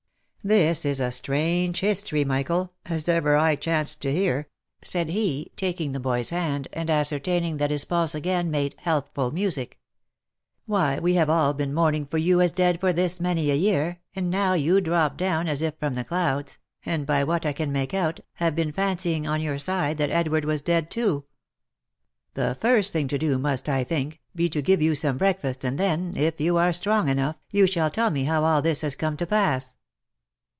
[0.43, 4.47] 1' This is a strange history, Michael, as ever I chanced to hear,"
[4.81, 9.29] said he, taking the boy's hand, and ascertaining that his pulse again made * healthful
[9.29, 9.77] music/"
[10.65, 13.99] Why we have all been mourning for you as dead for this many a year,
[14.15, 17.71] and now you drop down, as if from the clouds, and by what I can
[17.71, 21.25] make out, have been fancying on your side that Edward was dead too.
[22.33, 25.77] The first thing to do, must, I think, be to give you some breakfast, and
[25.77, 29.15] then, if you are strong enough, you shall tell me how all this has come
[29.17, 29.77] to pass."